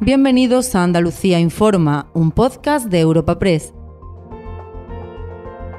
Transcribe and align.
Bienvenidos 0.00 0.74
a 0.74 0.82
Andalucía 0.82 1.40
Informa, 1.40 2.10
un 2.12 2.30
podcast 2.30 2.88
de 2.88 3.00
Europa 3.00 3.38
Press. 3.38 3.72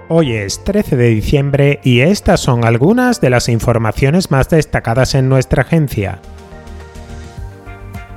Hoy 0.09 0.33
es 0.33 0.63
13 0.63 0.95
de 0.95 1.09
diciembre 1.09 1.79
y 1.83 1.99
estas 1.99 2.39
son 2.39 2.65
algunas 2.65 3.21
de 3.21 3.29
las 3.29 3.47
informaciones 3.47 4.31
más 4.31 4.49
destacadas 4.49 5.13
en 5.13 5.29
nuestra 5.29 5.61
agencia. 5.61 6.19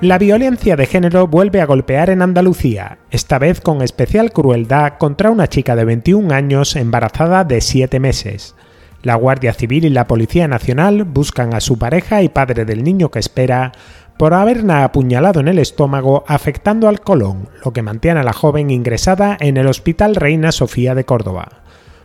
La 0.00 0.16
violencia 0.16 0.74
de 0.74 0.86
género 0.86 1.26
vuelve 1.26 1.60
a 1.60 1.66
golpear 1.66 2.08
en 2.08 2.22
Andalucía, 2.22 3.00
esta 3.10 3.38
vez 3.38 3.60
con 3.60 3.82
especial 3.82 4.32
crueldad 4.32 4.94
contra 4.96 5.30
una 5.30 5.48
chica 5.48 5.76
de 5.76 5.84
21 5.84 6.32
años 6.32 6.76
embarazada 6.76 7.44
de 7.44 7.60
7 7.60 8.00
meses. 8.00 8.54
La 9.02 9.16
Guardia 9.16 9.52
Civil 9.52 9.84
y 9.84 9.90
la 9.90 10.06
Policía 10.06 10.48
Nacional 10.48 11.04
buscan 11.04 11.52
a 11.54 11.60
su 11.60 11.78
pareja 11.78 12.22
y 12.22 12.30
padre 12.30 12.64
del 12.64 12.84
niño 12.84 13.10
que 13.10 13.18
espera 13.18 13.72
por 14.20 14.34
haberla 14.34 14.84
apuñalado 14.84 15.40
en 15.40 15.48
el 15.48 15.58
estómago 15.58 16.24
afectando 16.26 16.88
al 16.88 17.00
colon, 17.00 17.48
lo 17.64 17.72
que 17.72 17.80
mantiene 17.80 18.20
a 18.20 18.22
la 18.22 18.34
joven 18.34 18.68
ingresada 18.68 19.34
en 19.40 19.56
el 19.56 19.66
Hospital 19.66 20.14
Reina 20.14 20.52
Sofía 20.52 20.94
de 20.94 21.06
Córdoba. 21.06 21.62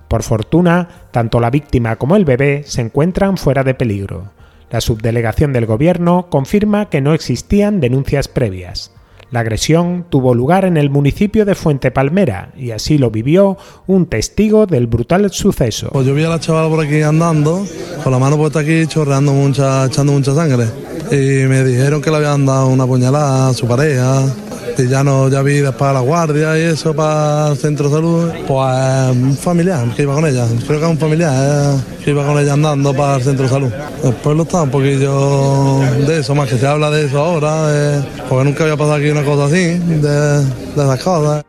Por 0.07 0.23
fortuna, 0.23 0.87
tanto 1.11 1.41
la 1.41 1.49
víctima 1.49 1.97
como 1.97 2.15
el 2.15 2.23
bebé 2.23 2.63
se 2.65 2.79
encuentran 2.79 3.35
fuera 3.35 3.65
de 3.65 3.73
peligro. 3.73 4.31
La 4.71 4.79
subdelegación 4.79 5.51
del 5.51 5.65
gobierno 5.65 6.27
confirma 6.29 6.85
que 6.85 7.01
no 7.01 7.13
existían 7.13 7.81
denuncias 7.81 8.29
previas. 8.29 8.93
La 9.29 9.41
agresión 9.41 10.05
tuvo 10.09 10.33
lugar 10.33 10.63
en 10.63 10.77
el 10.77 10.89
municipio 10.89 11.43
de 11.43 11.55
Fuente 11.55 11.91
Palmera 11.91 12.53
y 12.55 12.71
así 12.71 12.97
lo 12.97 13.11
vivió 13.11 13.57
un 13.87 14.05
testigo 14.05 14.67
del 14.67 14.87
brutal 14.87 15.29
suceso. 15.31 15.89
Pues 15.91 16.07
yo 16.07 16.13
vi 16.13 16.23
a 16.23 16.29
la 16.29 16.39
chavala 16.39 16.69
por 16.69 16.85
aquí 16.85 17.01
andando, 17.01 17.65
con 18.01 18.13
la 18.13 18.19
mano 18.19 18.37
puesta 18.37 18.59
aquí, 18.59 18.87
chorreando 18.87 19.33
mucha, 19.33 19.87
echando 19.87 20.13
mucha 20.13 20.33
sangre. 20.33 20.67
Y 21.11 21.47
me 21.47 21.63
dijeron 21.63 22.01
que 22.01 22.09
le 22.09 22.17
habían 22.17 22.45
dado 22.45 22.67
una 22.67 22.85
puñalada 22.85 23.49
a 23.49 23.53
su 23.53 23.67
pareja. 23.67 24.23
Y 24.77 24.87
ya 24.87 25.03
no, 25.03 25.29
ya 25.29 25.41
vi 25.41 25.59
después 25.59 25.93
la 25.93 26.01
guardia 26.01 26.57
y 26.59 26.63
eso 26.63 26.93
para 26.93 27.51
el 27.51 27.57
centro 27.57 27.87
de 27.87 27.95
salud. 27.95 28.31
Pues 28.47 29.11
un 29.11 29.37
familiar 29.37 29.87
que 29.95 30.01
iba 30.01 30.13
con 30.13 30.25
ella. 30.25 30.45
Creo 30.67 30.79
que 30.79 30.85
es 30.85 30.91
un 30.91 30.97
familiar 30.97 31.33
eh, 31.33 31.79
que 32.03 32.11
iba 32.11 32.25
con 32.25 32.37
ella 32.39 32.53
andando 32.53 32.93
para 32.93 33.15
el 33.17 33.23
centro 33.23 33.43
de 33.43 33.49
salud. 33.49 33.71
Después 34.03 34.35
lo 34.35 34.43
está 34.43 34.63
un 34.63 34.71
poquillo 34.71 35.79
de 36.05 36.19
eso, 36.19 36.35
más 36.35 36.49
que 36.49 36.57
se 36.57 36.67
habla 36.67 36.89
de 36.89 37.05
eso 37.05 37.19
ahora, 37.19 38.03
porque 38.27 38.45
nunca 38.45 38.63
había 38.63 38.75
pasado 38.75 38.95
aquí 38.95 39.09
una 39.09 39.23
cosa 39.23 39.45
así, 39.45 39.77
de 39.77 40.43
esas 40.73 41.03
cosas. 41.03 41.43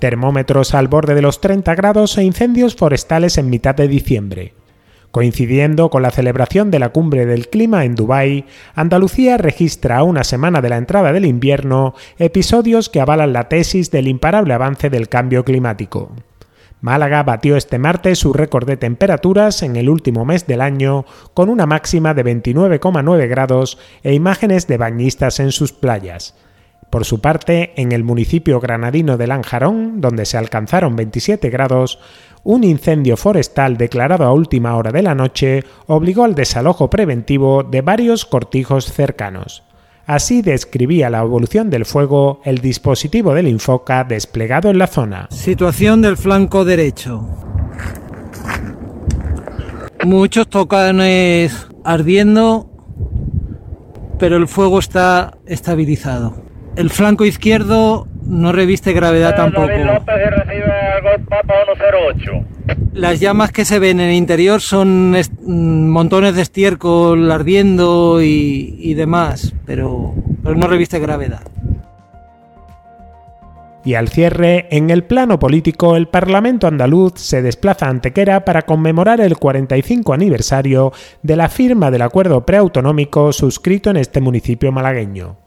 Termómetros 0.00 0.74
al 0.74 0.88
borde 0.88 1.14
de 1.14 1.22
los 1.22 1.40
30 1.40 1.74
grados 1.76 2.18
e 2.18 2.24
incendios 2.24 2.74
forestales 2.74 3.38
en 3.38 3.48
mitad 3.48 3.76
de 3.76 3.86
diciembre. 3.86 4.54
Coincidiendo 5.12 5.90
con 5.90 6.00
la 6.00 6.10
celebración 6.10 6.70
de 6.70 6.78
la 6.78 6.88
cumbre 6.88 7.26
del 7.26 7.48
clima 7.48 7.84
en 7.84 7.94
Dubái, 7.94 8.46
Andalucía 8.74 9.36
registra 9.36 9.98
a 9.98 10.04
una 10.04 10.24
semana 10.24 10.62
de 10.62 10.70
la 10.70 10.78
entrada 10.78 11.12
del 11.12 11.26
invierno 11.26 11.94
episodios 12.18 12.88
que 12.88 12.98
avalan 13.02 13.34
la 13.34 13.50
tesis 13.50 13.90
del 13.90 14.08
imparable 14.08 14.54
avance 14.54 14.88
del 14.88 15.10
cambio 15.10 15.44
climático. 15.44 16.12
Málaga 16.80 17.22
batió 17.24 17.58
este 17.58 17.78
martes 17.78 18.20
su 18.20 18.32
récord 18.32 18.66
de 18.66 18.78
temperaturas 18.78 19.62
en 19.62 19.76
el 19.76 19.90
último 19.90 20.24
mes 20.24 20.46
del 20.46 20.62
año 20.62 21.04
con 21.34 21.50
una 21.50 21.66
máxima 21.66 22.14
de 22.14 22.24
29,9 22.24 23.28
grados 23.28 23.78
e 24.02 24.14
imágenes 24.14 24.66
de 24.66 24.78
bañistas 24.78 25.40
en 25.40 25.52
sus 25.52 25.74
playas. 25.74 26.34
Por 26.92 27.06
su 27.06 27.22
parte, 27.22 27.72
en 27.76 27.92
el 27.92 28.04
municipio 28.04 28.60
granadino 28.60 29.16
de 29.16 29.26
Lanjarón, 29.26 30.02
donde 30.02 30.26
se 30.26 30.36
alcanzaron 30.36 30.94
27 30.94 31.48
grados, 31.48 31.98
un 32.44 32.64
incendio 32.64 33.16
forestal 33.16 33.76
declarado 33.76 34.24
a 34.24 34.32
última 34.32 34.76
hora 34.76 34.90
de 34.90 35.02
la 35.02 35.14
noche 35.14 35.64
obligó 35.86 36.24
al 36.24 36.34
desalojo 36.34 36.90
preventivo 36.90 37.62
de 37.62 37.82
varios 37.82 38.24
cortijos 38.24 38.86
cercanos. 38.86 39.62
Así 40.06 40.42
describía 40.42 41.10
la 41.10 41.20
evolución 41.20 41.70
del 41.70 41.84
fuego 41.84 42.40
el 42.44 42.58
dispositivo 42.58 43.34
del 43.34 43.46
Infoca 43.46 44.02
desplegado 44.04 44.68
en 44.70 44.78
la 44.78 44.88
zona. 44.88 45.28
Situación 45.30 46.02
del 46.02 46.16
flanco 46.16 46.64
derecho. 46.64 47.24
Muchos 50.04 50.48
tocanes 50.48 51.68
ardiendo, 51.84 52.68
pero 54.18 54.36
el 54.36 54.48
fuego 54.48 54.80
está 54.80 55.38
estabilizado. 55.46 56.34
El 56.74 56.90
flanco 56.90 57.24
izquierdo 57.24 58.08
no 58.26 58.52
reviste 58.52 58.92
gravedad 58.92 59.34
tampoco. 59.36 59.68
Las 62.92 63.20
llamas 63.20 63.52
que 63.52 63.64
se 63.64 63.78
ven 63.78 64.00
en 64.00 64.10
el 64.10 64.14
interior 64.14 64.60
son 64.60 65.12
mm, 65.12 65.88
montones 65.88 66.34
de 66.34 66.42
estiércol 66.42 67.30
ardiendo 67.30 68.20
y, 68.22 68.94
demás, 68.94 69.54
pero, 69.66 70.14
pero 70.42 70.54
no 70.54 70.66
reviste 70.66 70.98
gravedad. 70.98 71.42
Y 73.84 73.94
al 73.94 74.08
cierre, 74.08 74.68
en 74.70 74.90
el 74.90 75.02
plano 75.02 75.40
político, 75.40 75.96
el 75.96 76.06
Parlamento 76.06 76.68
andaluz 76.68 77.14
se 77.16 77.42
desplaza 77.42 77.86
a 77.86 77.90
Antequera 77.90 78.44
para 78.44 78.62
conmemorar 78.62 79.20
el 79.20 79.36
45 79.36 80.12
aniversario 80.12 80.92
de 81.22 81.34
la 81.34 81.48
firma 81.48 81.90
del 81.90 82.02
acuerdo 82.02 82.46
preautonómico 82.46 83.32
suscrito 83.32 83.90
en 83.90 83.96
este 83.96 84.20
municipio 84.20 84.70
malagueño. 84.70 85.41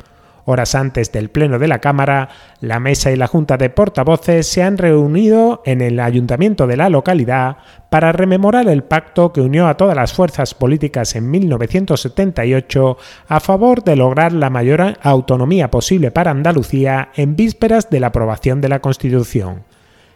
Horas 0.45 0.75
antes 0.75 1.11
del 1.11 1.29
Pleno 1.29 1.57
de 1.57 1.67
la 1.67 1.79
Cámara, 1.79 2.29
la 2.61 2.79
Mesa 2.79 3.11
y 3.11 3.16
la 3.16 3.25
Junta 3.25 3.57
de 3.57 3.72
Portavoces 3.72 4.45
se 4.45 4.61
han 4.61 4.78
reunido 4.78 5.63
en 5.66 5.81
el 5.81 6.00
Ayuntamiento 6.00 6.67
de 6.67 6.78
la 6.78 6.89
localidad 6.89 7.57
para 7.89 8.11
rememorar 8.11 8.67
el 8.67 8.84
pacto 8.84 9.34
que 9.34 9.41
unió 9.41 9.67
a 9.67 9.75
todas 9.75 9.95
las 9.95 10.13
fuerzas 10.13 10.53
políticas 10.53 11.16
en 11.16 11.31
1978 11.31 12.97
a 13.28 13.39
favor 13.39 13.84
de 13.84 13.95
lograr 13.95 14.34
la 14.34 14.51
mayor 14.51 14.97
autonomía 15.01 15.72
posible 15.72 16.11
para 16.11 16.31
Andalucía 16.31 17.09
en 17.16 17.35
vísperas 17.35 17.89
de 17.89 18.00
la 18.00 18.07
aprobación 18.07 18.61
de 18.61 18.69
la 18.69 18.81
Constitución. 18.81 19.63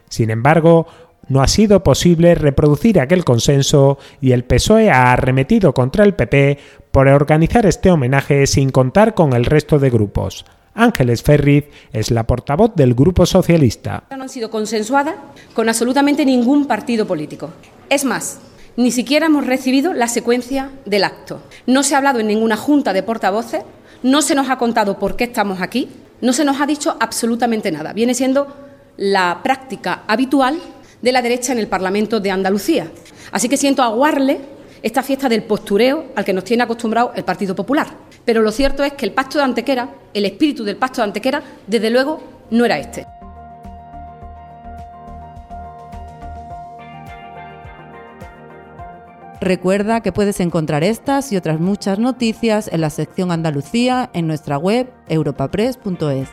Sin 0.09 0.29
embargo, 0.29 0.88
no 1.29 1.41
ha 1.41 1.47
sido 1.47 1.84
posible 1.84 2.35
reproducir 2.35 3.00
aquel 3.00 3.23
consenso 3.23 3.97
y 4.19 4.31
el 4.34 4.44
PSOE 4.44 4.90
ha 4.90 5.13
arremetido 5.13 5.73
contra 5.73 6.03
el 6.03 6.16
PP 6.16 6.57
por 6.91 7.07
organizar 7.07 7.66
este 7.66 7.91
homenaje 7.91 8.45
sin 8.47 8.72
contar 8.72 9.13
con 9.13 9.34
el 9.34 9.45
resto 9.45 9.79
de 9.79 9.89
grupos. 9.89 10.45
Ángeles 10.73 11.23
Ferriz 11.23 11.66
es 11.91 12.12
la 12.12 12.25
portavoz 12.25 12.73
del 12.75 12.94
Grupo 12.94 13.25
Socialista. 13.25 14.03
No 14.16 14.23
han 14.23 14.29
sido 14.29 14.50
consensuadas 14.50 15.16
con 15.53 15.69
absolutamente 15.69 16.25
ningún 16.25 16.66
partido 16.66 17.06
político. 17.06 17.50
Es 17.89 18.06
más, 18.06 18.39
ni 18.75 18.91
siquiera 18.91 19.25
hemos 19.25 19.45
recibido 19.45 19.94
la 19.94 20.07
secuencia 20.07 20.72
del 20.85 21.03
acto. 21.03 21.41
No 21.66 21.84
se 21.84 21.95
ha 21.95 21.97
hablado 21.97 22.19
en 22.19 22.28
ninguna 22.28 22.56
junta 22.56 22.94
de 22.94 23.03
portavoces, 23.03 23.63
no 24.03 24.22
se 24.22 24.35
nos 24.35 24.50
ha 24.50 24.57
contado 24.57 24.97
por 25.00 25.16
qué 25.16 25.25
estamos 25.25 25.62
aquí, 25.62 25.89
no 26.22 26.34
se 26.34 26.45
nos 26.45 26.62
ha 26.62 26.66
dicho 26.66 26.95
absolutamente 27.00 27.72
nada. 27.72 27.94
Viene 27.94 28.13
siendo 28.13 28.47
la 28.95 29.41
práctica 29.44 30.03
habitual 30.07 30.59
de 31.02 31.12
la 31.12 31.22
derecha 31.22 31.52
en 31.52 31.60
el 31.60 31.68
Parlamento 31.68 32.20
de 32.20 32.32
Andalucía. 32.32 32.92
Así 33.32 33.48
que 33.48 33.58
siento 33.58 33.84
aguarle 33.84 34.40
esta 34.82 35.04
fiesta 35.04 35.30
del 35.30 35.44
postureo 35.44 36.06
al 36.16 36.26
que 36.26 36.34
nos 36.34 36.44
tiene 36.44 36.64
acostumbrado 36.64 37.12
el 37.16 37.24
Partido 37.24 37.56
Popular. 37.56 37.88
Pero 38.26 38.42
lo 38.42 38.52
cierto 38.52 38.84
es 38.84 38.94
que 38.94 39.06
el 39.06 39.12
pacto 39.12 39.38
de 39.38 39.44
Antequera, 39.44 39.90
el 40.14 40.26
espíritu 40.26 40.64
del 40.64 40.78
pacto 40.78 41.02
de 41.02 41.06
Antequera, 41.06 41.42
desde 41.68 41.90
luego 41.90 42.22
no 42.52 42.66
era 42.66 42.80
este. 42.80 43.06
Recuerda 49.42 50.02
que 50.02 50.12
puedes 50.12 50.42
encontrar 50.42 50.84
estas 50.84 51.31
y 51.31 51.38
otras 51.38 51.62
muchas 51.62 51.98
noticias 51.98 52.70
en 52.72 52.81
la 52.81 52.90
sección 52.90 53.31
Andalucía 53.31 54.10
en 54.14 54.28
nuestra 54.28 54.58
web 54.58 54.92
europapress.es. 55.08 56.30